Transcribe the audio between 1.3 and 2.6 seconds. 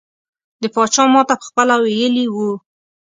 پخپله ویلي وو.